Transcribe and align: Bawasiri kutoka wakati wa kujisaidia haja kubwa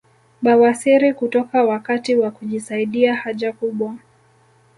Bawasiri 0.41 1.13
kutoka 1.13 1.63
wakati 1.63 2.15
wa 2.15 2.31
kujisaidia 2.31 3.15
haja 3.15 3.53
kubwa 3.53 3.95